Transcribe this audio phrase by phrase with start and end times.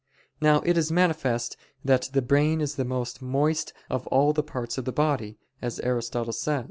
[0.41, 4.79] Now it is manifest that "the brain is the most moist of all the parts
[4.79, 6.59] of the body," as Aristotle says [*De Part.